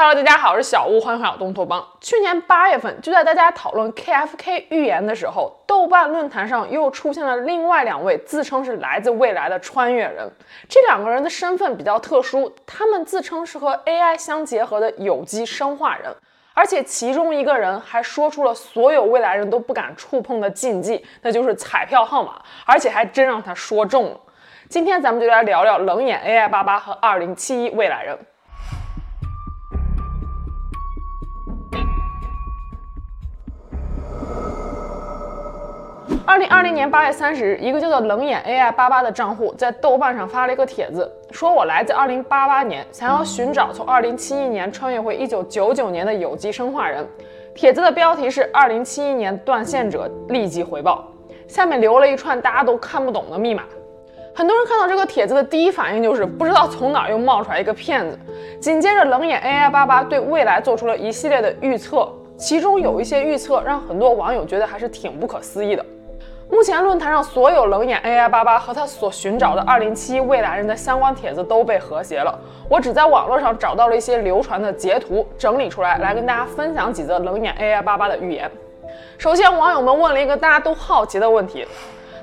[0.00, 1.84] Hello，大家好，我是小屋，欢迎回到东托邦。
[2.00, 10.30] 去年八月份，就在大家讨论 KFK 预言的时候，豆瓣论坛上又出现了另外两位自称是来自未来的穿越人。
[10.68, 16.14] 这两个人的身份比较特殊，他们自称是和 AI 相结合的有机生化人，
[16.54, 24.20] 而且其中一个人还说出了所有未来人都不敢触碰的禁忌，那就是彩票号码，而且还真让他说中了。
[24.68, 28.16] 今天咱们就来聊聊冷眼 AI 八八和2071未来人。
[36.38, 47.04] 二零二零年八月三十日，一个叫做冷眼 AI 八八的账户在豆瓣上发了一个帖子，说我来自二零八八年，想要寻找从二零七一年穿越回一九九九年的有机生化人。
[47.56, 51.12] 帖子的标题是“二零七一年断线者立即回报”，
[51.48, 53.64] 下面留了一串大家都看不懂的密码。
[54.32, 58.16] 很多人看到这个帖子的第一反应就是不知道从哪又冒出来一个骗子。
[58.60, 65.84] 紧接着，冷眼 AI 八八对未来做出了一系列的预测，其中有一些预测让很多网友觉得还是挺不可思议的。
[66.50, 72.36] 目前论坛上所有冷眼 AI 巴巴和他所寻找的2071未来人的相关帖子都被和谐了。
[72.70, 78.50] 我只在网络上找到了一些流传的截图，整理出来来跟大家分享几则冷眼 AI 巴巴的预言。
[79.18, 81.66] 首先，网友们问了一个大家都好奇的问题，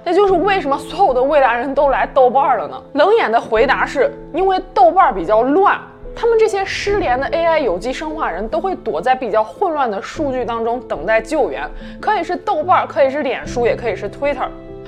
[0.03, 2.81] 那就是为什么所有的未来人都来豆瓣了呢？
[2.93, 5.79] 冷眼的回答是因为豆瓣比较乱。
[6.15, 14.47] 他们这些失联的 AI 有机生化人都会躲在比较混乱的数据当中等待救援，可以是豆瓣，可以是脸书，也可以是 Twitter。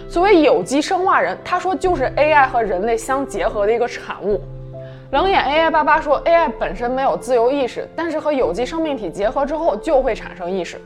[0.09, 4.39] 所谓有机生化人，他说就是 AI 和人类相结合的一个产物。
[5.11, 10.79] 冷眼 AI 八八说，AI 本身没有自由意识，但是和有机生命体结合之后就会产生意识。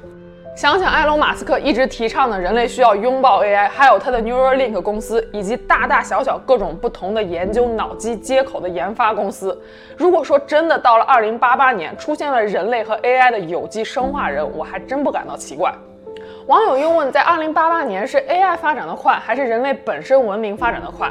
[0.53, 9.59] 想想埃隆·马斯克一直提倡的人类需要拥抱 AI，还有他的 Neuralink 公司，以及大大小小各种不同的研究脑机接口的研发公司。
[9.97, 15.73] 如果说真的到了2088年出现了人类和 AI 的有机生化人，我还真不感到奇怪。
[16.47, 21.09] 网友又问，在2088年是 AI 发展的快，还是人类本身文明发展的快？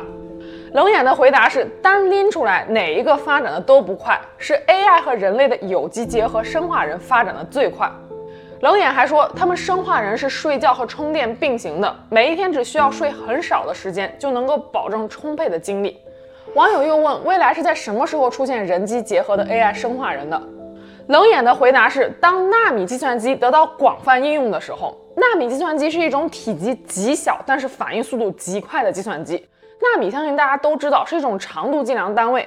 [0.75, 7.91] 冷眼的回答是，单拎出来哪一个发展的都不快，是 AI 和人类的有机结合生化人发展的最快。
[8.60, 15.98] 冷眼还说，他们生化人是睡觉和充电并行的，每一天只需要睡很少的时间，就能够保证充沛的精力。
[16.54, 20.41] 网友又问，未来是在什么时候出现人机结合的 AI 生化人的？
[21.06, 24.94] 冷眼的回答是，当纳米计算机得到广泛应用的时候。
[25.16, 29.43] 纳米计算机是一种体积极小，但是反应速度极快的计算机。
[29.81, 32.47] 纳米相信大家都知道是一种长度计量单位。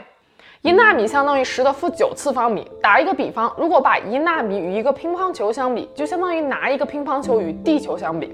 [0.63, 2.66] 一纳米相当于十的负九次方米。
[2.81, 8.34] 打一个比方，如果把一纳米与一个乒乓球相比，就相当于拿一个乒乓球与地球相比。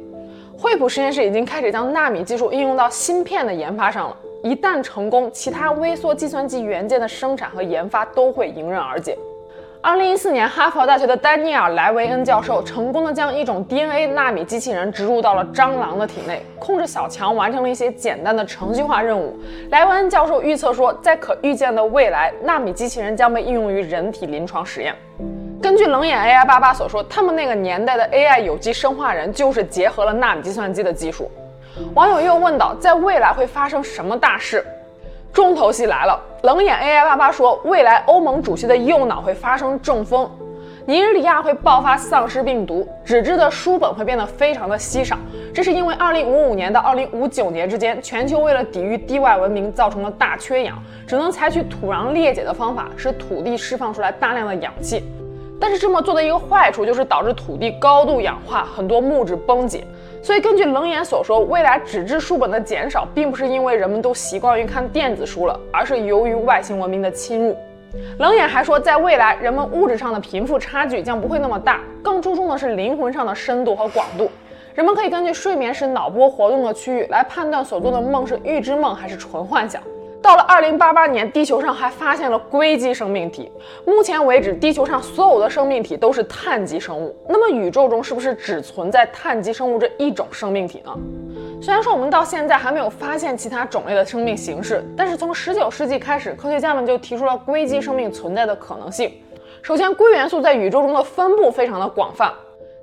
[0.56, 4.16] 惠普实验室已经开始将纳米技术应用到芯片的研发上了。
[4.44, 9.18] 一旦成功，其他微缩计算机元件的生产和研发都会迎刃而解。
[9.81, 19.39] 二零一四年，哈佛大学的丹尼尔·莱维恩教授成功的将一种 DNA 纳米机器人植入到了蟑螂的体内，控制小强完成了一些简单的程序化任务。
[19.72, 24.94] 莱维恩教授预测说，在可预见的未来，纳米机器人将被应用于人体临床实验。
[25.62, 31.31] 根据冷眼 AI 巴巴所说，他们那个年代的 AI 有机生化人就是结合了纳米计算机的技术。
[31.95, 34.62] 网友又问到，在未来会发生什么大事？
[35.31, 40.29] 重头戏来了，冷眼 AI 巴巴说，未来欧盟主席的右脑会发生中风，
[40.85, 45.16] 尼日利亚会爆发丧尸病毒，纸质的书本会变得非常的稀少。
[45.53, 55.03] 这是因为2055年到2059年之间，全球为了抵御地外文明造成了大缺氧，只能采取土壤裂解的方法，使土地释放出来大量的氧气。
[55.62, 59.85] 但是这么做的一个坏处就是导致土地高度氧化，很多木质崩解。
[60.22, 67.56] 所以根据冷眼所说，未来纸质书本的减少，并不是因为人们都习惯于看电子书了，而是由于外星文明的侵入。
[68.19, 74.30] 冷眼还说，在未来，人们物质上的贫富差距将不会那么大，更注重的是灵魂上的深度和广度。
[74.75, 79.81] 人们可以根据睡眠时脑波活动的区域来判断所做的梦是预知梦还是纯幻想。
[80.22, 83.50] 到了二零八八年，地球上还发现了硅基生命体。
[83.85, 87.16] 目前为止，地球上所有的生命体都是碳基生物。
[87.27, 90.94] 那么，宇宙中是不是只存在碳基生物这一种生命体呢？
[91.62, 99.13] 虽然说我们到现在还没有发现其他种类的生命形式，但是从十九世纪开始，科学家们就提出了硅基生命存在的可能性。
[99.62, 102.33] 首先，硅元素在宇宙中的分布非常的广泛，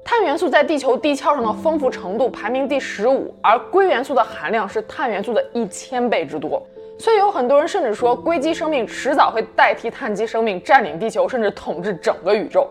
[0.03, 6.67] 碳元素在地球地壳上的丰富程度排名第十五，而硅元素的含量是碳元素的一千倍之多。
[6.99, 12.69] 所以有很多人甚至说，硅基生命迟早会代替碳基生命占领地球，甚至统治整个宇宙。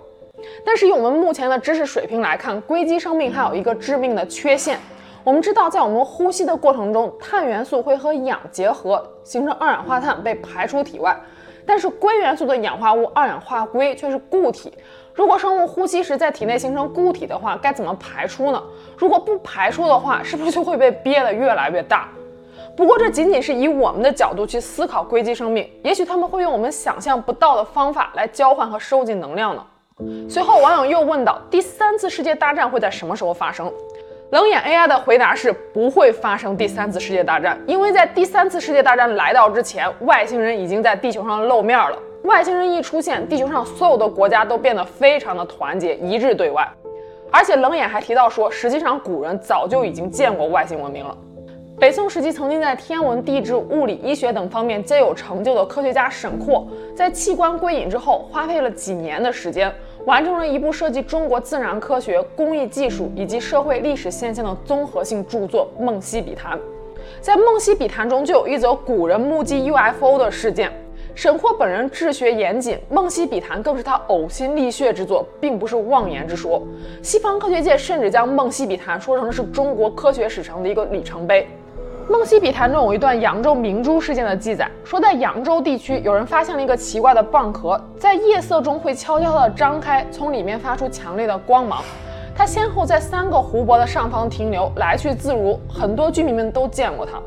[0.66, 4.80] 但是以我们目前的知识水平来看，硅基生命还有一个致命的缺陷。
[5.24, 11.16] 我们知道，在我们呼吸的过程中，碳元素会和氧结合，形成二氧化碳被排出体外。
[11.66, 14.72] 但是硅元素的氧化物二氧化硅却是固体。
[15.14, 18.62] 如果生物呼吸时在体内形成固体的话，该怎么排出呢？
[18.98, 22.10] 如果不排出的话，是不是就会被憋得越来越大？
[22.76, 29.66] 不过这仅仅是以我们的角度去思考硅基生命，也许他们会用我们想象不到的方法来交换和收集能量呢。
[30.30, 33.72] 随后网友又问到：第三次世界大战会在什么时候发生？
[34.32, 41.98] 冷眼 AI 的回答是不会发生第三次世界大战，因为在第三次世界大战来到之前，外星人已经在地球上露面了。
[42.24, 46.68] 外星人一出现，地球上所有的国家都变得非常的团结一致对外。
[47.32, 51.16] 而且冷眼还提到说，实际上古人早就已经见过外星文明了。
[51.78, 59.70] 北宋时期，曾经在天文、地质、物理、医学等方面皆有成就的科学家沈括，在弃官归隐之后，花费了几年的时间，
[60.06, 66.58] 完成了一部涉及中国自然科学、工艺技术以及社会历史现象的综合性著作《梦溪笔谈》。
[67.20, 70.72] 在《梦溪笔谈》中，就有一则古人目击 UFO 的事件。
[71.14, 76.62] 沈括本人治学严谨，《梦溪笔谈》更是他呕心沥血之作，并不是妄言之说。
[77.02, 81.44] 西方科学界甚至将《梦溪笔谈》说成是中国科学史上的一个里程碑。
[82.08, 91.82] 《梦溪笔谈》中有一段扬州明珠事件的记载，说在扬州地区有人发现了一个奇怪的蚌壳，在夜色中会悄悄地张开，从里面发出强烈的光芒。
[92.36, 97.20] 它先后在三个湖泊的上方停留，来去自如，很多居民们都见过它。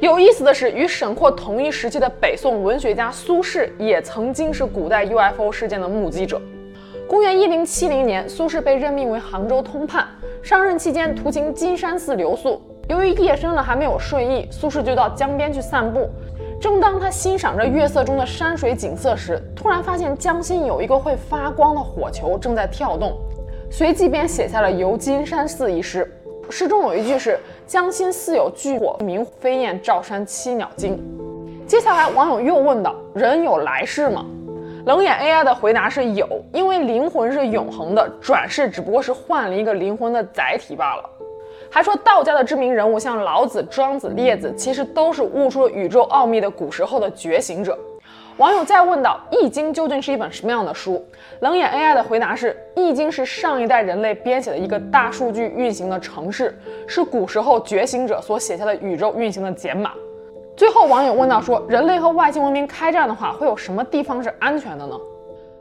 [0.00, 6.38] 有意思的是，与沈括同一时期的北宋文学家苏轼也曾经是古代 UFO 事件的目击者。
[7.08, 10.06] 公元一零七零年，苏轼被任命为杭州通判，
[10.42, 12.60] 上任期间途经金山寺留宿。
[12.90, 16.10] 由于夜深了还没有睡意，苏轼就到江边去散步。
[16.60, 23.16] 正当他欣赏着月色中的山水景色时，突然发现江心有一个会发光的火球正在跳动，
[23.70, 26.12] 随即便写下了《游金山寺》一诗。
[26.50, 31.00] 诗中有一句是“江心似有巨火明，飞燕照山栖鸟惊”。
[31.68, 34.26] 接下来网友又问道：“人有来世吗？”
[34.84, 41.08] 冷眼 AI 的回答是有，因为灵魂是永恒的，转世只不过是换了一个灵魂的载体罢了。
[41.72, 47.78] 还说道家的知名人物，像老子、庄子、列子，其实都是悟出了宇宙奥秘的古时候的觉醒者。
[48.38, 51.04] 网友再问到：《易经》究竟是一本什么样的书？
[51.40, 56.58] 冷眼 AI 的回答是：《易经》是上一代人类编写的一个大数据运行的程式，
[56.88, 59.92] 是古时候觉醒者所写下的宇宙运行的简码。
[60.56, 64.96] 最后，网友问到说：人类和外星文明开战的话，会有什么地方是安全的呢？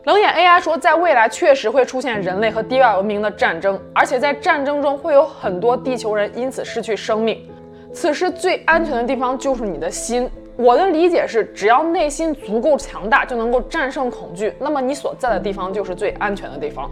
[0.06, 7.46] 冷眼 AI 说，在未来确实会出现人类和地外文明的战争，而且在战争中会有很多地球人因此失去生命。
[7.94, 10.30] 此时最安全的地方就是你的心。
[10.56, 16.90] 我的理解是，只要内心足够强大，就能够战胜恐惧，那么你所在的地方就是最安全的地方。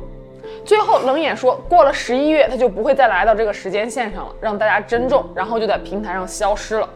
[0.65, 6.89] 最后，冷眼说，过了十一月，他就不会再来到这个时间线上了，让大家珍重，然后就在平台上消失了。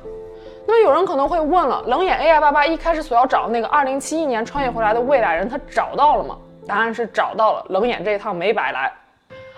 [0.71, 6.37] 那么有人可能会问了，冷眼 AI 八八一开始所要找的那个2071年穿越回来的未来人，他找到了吗？
[6.65, 8.89] 答案是找到了，冷眼这一趟没白来。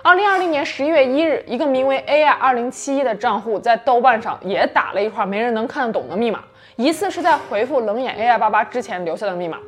[0.04, 6.40] 2020年11月1日，一个名为 AI2071 的账户在豆瓣上也打了一串没人能看得懂的密码，
[6.78, 9.60] 疑似是在回复冷眼 AI 八八之前留下的密码。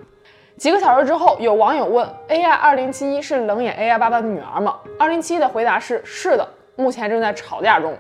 [0.57, 7.95] 几个小时之后，有网友问 AI2071 是冷眼 AI 八八的女儿吗？2071的回答是是的，目前正在吵架中。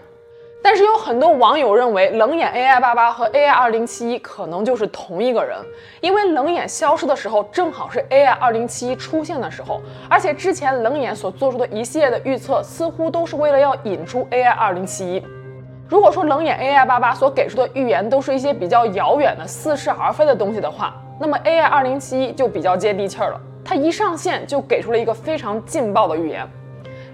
[0.65, 5.55] 但是有很多网友认为，冷眼 AI 八八和 AI 二零七一可能就是同一个人，
[6.01, 9.79] 因为冷眼消失的时候正好是 AI 二零七一出现的时候，
[10.09, 15.23] 而且之前冷眼所做出的一系列的预测，似乎都是为了要引出 AI 二零七一。
[15.87, 23.39] 如果说冷眼 AI 八八所给出的预言都是一些比较遥远的似是而非的东西的话，那么 AI 二零七一就比较接地气儿了。
[23.63, 26.43] 它一上线就给出了一个非常劲爆的预言。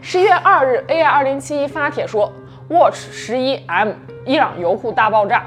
[0.02, 2.32] 十一月二日，AI 二零七一发帖说。
[2.72, 3.90] Watch 十一 M，
[4.26, 5.44] 伊朗油库大爆炸。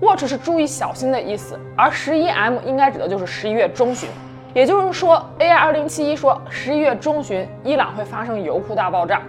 [0.00, 4.08] Watch 是注意小心的意思，而十一 M 应该指的就是十一月中旬。
[4.54, 9.22] 也就是说，AI 二零七一说十一月中旬伊朗会发生油库大爆炸。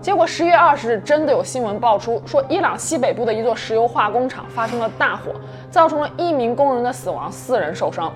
[0.00, 5.32] 结果十月二十日真的有新闻爆出，说伊朗西北部的一座石油化工厂发生了大火，
[5.70, 8.10] 造成了一名工人的死亡，四人受伤。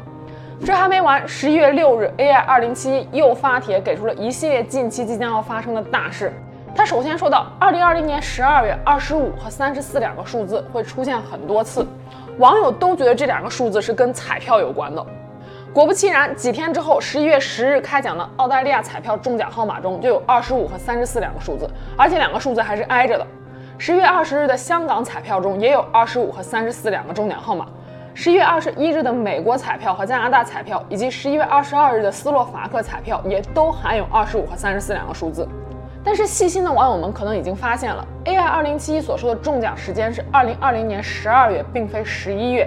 [0.65, 6.33] 这还没完，十一月六日，AI 二零七一又发帖给出了一系列近期即将要发生的大事。
[6.75, 11.87] 他首先说到，二零二零年十二月二十五和三十四两个数字会出现很多次，
[12.39, 15.05] 网友都觉得这两个数字是跟彩票有关的。
[15.73, 23.27] 果不其然，几天之后，十一月十日开奖的澳大利亚彩票中奖号码中就有二十五和三十四两个数字，而且两个数字还是挨着的。
[23.77, 27.67] 十月二十日的香港彩票中也有二十五和三十四两个中奖号码，
[28.15, 35.47] 十一月二十一日的美国彩票和加拿大彩票，以及十一月二十二日的斯洛伐克彩票也都含有二十五和三十四两个数字。
[36.09, 42.67] 但是细心的网友们可能已经发现了，AI 二零七一所说的中奖时间是二零二零年十二月，并非十一月。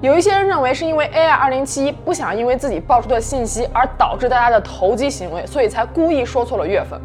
[0.00, 6.98] 有一些人认为是因为 AI 二零七一不想因为自己爆出的信息而导致大家的投机行为，所以才故意说错了月份。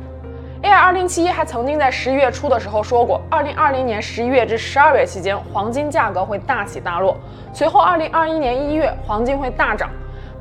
[0.64, 7.18] AI 二零七一还曾经在十一月初的时候说过，二零二零年十一月至十二月期间，黄金价格会大起大落。
[7.52, 9.90] 随后，二零二一年一月，黄金会大涨。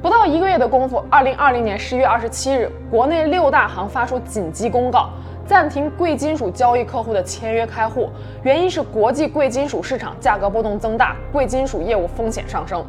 [0.06, 5.10] 不到一个月的功夫，二零二零年十一月二十七日，国内六大行发出紧急公告，
[5.44, 8.08] 暂停贵金属交易客户的签约开户，
[8.44, 12.86] 原因是国际贵金属市场价格波动增大，贵金属业务风险上升。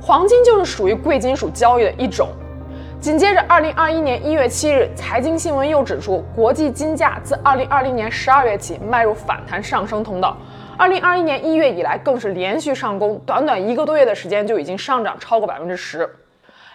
[0.00, 2.28] 黄金就是属于贵金属交易的一种。
[3.00, 10.36] 紧接着，二零二一年一月七日，财经新闻又指出，国际金价自二零二零年十二月起迈入反弹上升通道。
[10.78, 16.08] 二零二一年一月以来，更是连续上攻，短短一个多月的时间就已经上涨超过百分之十。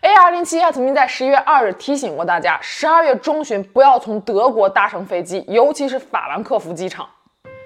[0.03, 7.07] AI 二零七还曾经在十一月二日提醒过大家，十二月中旬不要从德国搭乘飞机，尤其是法兰克福机场。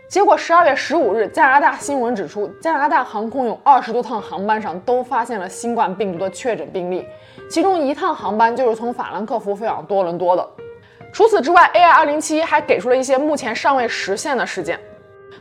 [0.10, 7.06] 结果十二月十五日，加拿大新闻指出，加拿大航空有二十多趟航班上都发现了新冠病毒的确诊病例。
[7.50, 10.50] 其中一趟航班就是从法兰克福飞往多伦多的。
[11.12, 14.80] 除此之外，AI 2071还给出了一些目前尚未实现的事件，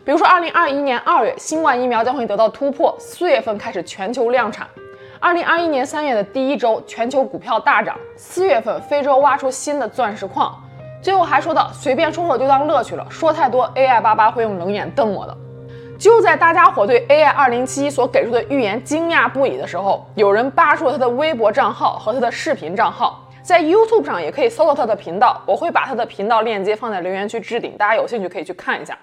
[0.04, 4.66] 比如说2021年2月，新冠疫苗将会得到突破，4月份开始全球量产
[5.20, 10.54] ；2021年3月的第一周，全球股票大涨；4月份，非洲挖出新的钻石矿。
[11.02, 15.36] 最后还说到，随便说说就当乐趣了，说太多，AI 八八会用冷眼瞪我的。
[15.98, 25.40] 就在大家伙对 AI 2071所给出的预言惊讶不已的时候，有人扒出了他的微博账号和他的视频账号，在 YouTube 上也可以搜到他的频道。
[25.44, 28.96] 我会把他的频道链接放在留言区置顶，大家有兴趣可以去看一下。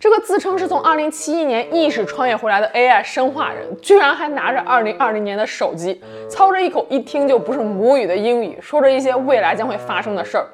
[0.00, 5.98] 这个自称是从2071年意识穿越回来的 AI 生化人，居然还拿着2020年的手机，
[6.28, 10.46] 操着一口一听就不是母语的英语，说着一些未来将会发生的事儿。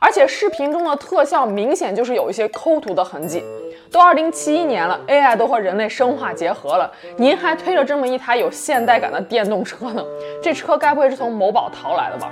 [0.00, 3.44] 而且视频中的特效明显就是有一些抠图的痕迹。
[3.90, 10.04] 都二零七一年了，AI 都和人类生化结合了，您还推着这么一台有现代感的电动车呢？
[10.42, 12.30] 这车该不会是从某宝淘来的吧？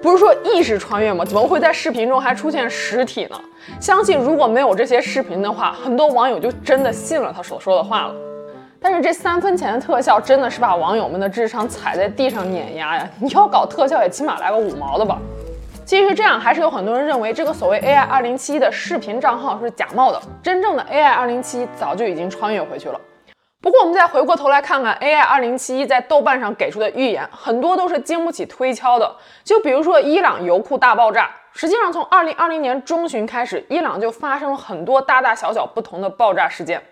[0.00, 1.24] 不是说意识穿越吗？
[1.24, 3.40] 怎么会在视频中还出现实体呢？
[3.80, 8.14] 相信如果没有这些视频的话，很多网友就真的信了他所说的话了。
[8.80, 13.08] 但是这三分钱的特效真的是把网友们的智商踩在地上碾压呀！
[13.18, 15.18] 你要搞特效也起码来个五毛的吧？
[15.84, 23.00] 其实这样，还是有很多人认为这个所谓 AI 2071的视频账号是假冒的，真正的 AI 2071早就已经穿越回去了。
[23.68, 29.14] 不过我们再回过头来看看 AI 2071在豆瓣上给出的预言，很多都是经不起推敲的。
[29.44, 36.82] 就比如说伊朗油库大爆炸，实际上从2020年中旬开始，伊朗就发生了很多大大小小不同的爆炸事件。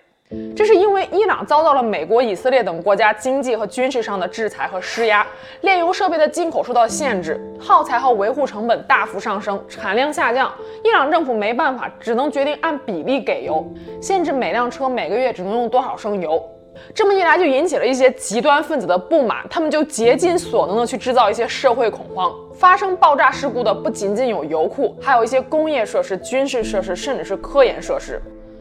[0.54, 5.26] 这是因为伊朗遭到了美国、以色列等国家经济和军事上的制裁和施压，
[5.62, 10.52] 炼油设备的进口受到限制，耗材和维护成本大幅上升，产量下降。
[10.84, 13.66] 伊朗政府没办法，只能决定按比例给油，
[13.98, 16.46] 限制每辆车每个月只能用多少升油。
[16.94, 22.32] 这么一来，就引起了一些极端分子的不满，他们就竭尽所能的去制造一些社会恐慌。
[22.54, 28.20] 发生爆炸事故的不仅仅有油库，还有一些工业设施、军事设施，甚至是科研设施。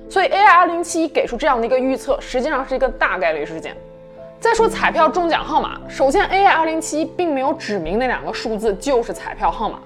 [0.10, 3.76] 所以 AI 2071给出这样的一个预测，实际上是一个大概率事件。
[4.40, 9.80] 再说彩票中奖号码，首先 AI 2071并没有指明那两个数字就是彩票号码，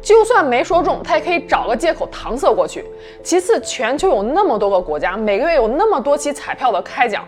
[0.00, 2.84] 就算没说中，他也可以找个借口搪塞过去。
[3.22, 7.24] 其次，全球有那么多个国家，每个月有那么多期彩票的开奖，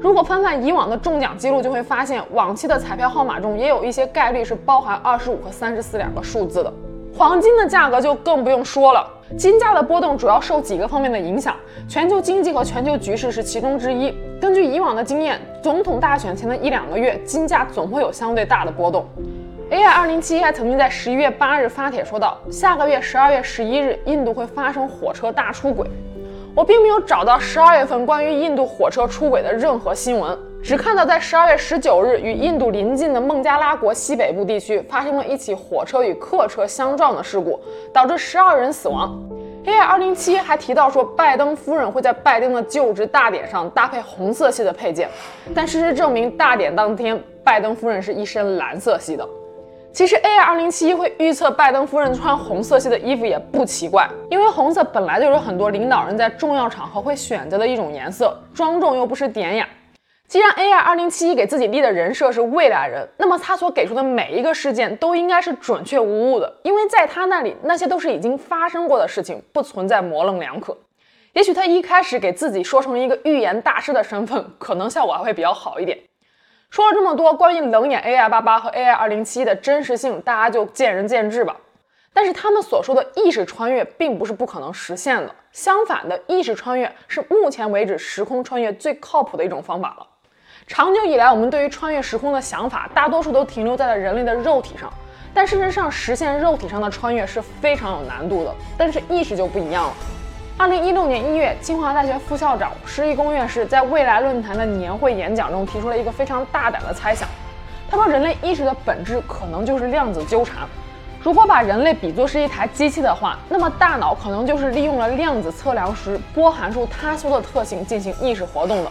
[0.00, 6.72] 如果翻翻以往的中奖记录，就会发现往期的彩票号码中也有一些概率是包含二十五和三十四两个数字的。
[7.16, 9.08] 黄金的价格就更不用说了。
[9.38, 11.56] 金价的波动主要受几个方面的影响，
[11.88, 14.14] 全球经济和全球局势是其中之一。
[14.38, 19.06] 根据以往的经验，总统大选前的一两个月，金价总会有相对大的波动。
[19.70, 25.88] AI 2071还曾经在十一月八日发帖说道，下个月十二月十一日，印度会发生火车大出轨。
[26.56, 30.34] 我并没有找到十二月份关于印度火车出轨的任何新闻。
[30.62, 37.60] 只看到在十二月十九日，与印度邻近的孟加拉国西北部地区发生了一起火车与客车相撞的事故，
[37.92, 39.22] 导致十二人死亡。
[39.66, 45.10] AI 2071还提到说，拜登夫人会在拜登的就职大典上搭配红色系的配件，
[45.54, 49.28] 但事实证明，大典当天拜登夫人是一身蓝色系的。
[49.96, 59.66] 其实 AI 2071会预测拜登夫人穿红色系的衣服也不奇怪，因为红色本来就是很多领导人在重要场合会选择的一种颜色，庄重又不失典雅。
[60.28, 70.76] 既然 AI 2071给自己立的人设是未来人，那么他所给出的每一个事件都应该是准确无误的，因为在他那里那些都是已经发生过的事情，不存在模棱两可。
[71.32, 75.98] 也许他一开始给自己说成一个预言大师的身份，可能效果还会比较好一点。
[76.70, 81.56] 说了这么多关于冷眼 AI 八八和 AI 2071的真实性，大家就见仁见智吧。
[82.12, 90.06] 但是他们所说的意识穿越并不是不可能实现的，相反的，意识穿越是目前为止时空穿越最靠谱的一种方法了。
[90.66, 94.92] 长久以来，我们对于穿越时空的想法，大多数都停留在了人类的肉体上。
[95.32, 98.54] 但事实上，实现肉体上的穿越是非常有难度的。
[98.76, 99.94] 但是意识就不一样了。
[100.58, 107.28] 二零一六年一月，清华大学副校长施一公院士在未来论坛的年会演讲中提出了一个非常大胆的猜想。
[107.90, 110.66] 他说，人类意识的本质可能就是量子纠缠。
[111.22, 118.90] 如果把人类比作是一台机器的话，那么大脑可能就是利用了量子测量时波函数塌缩的特性进行意识活动的。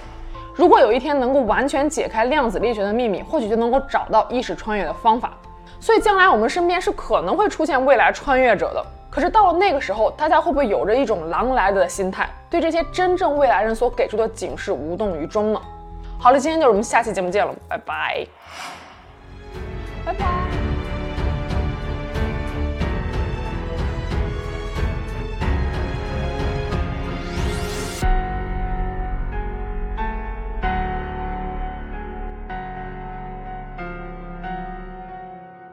[0.54, 5.34] 如果有一天能够完全解开量子力学的秘密，或许就能够找到意识穿越的方法。
[5.80, 8.86] 所以将来我们身边是可能会出现未来穿越者的。
[9.16, 15.62] 可是到了那个时候，大家会不会有着一种狼来了的心态，对这些真正未来人所给出的警示无动于衷呢？
[16.20, 18.28] 好了，今天就是我们下期节目见了，拜拜。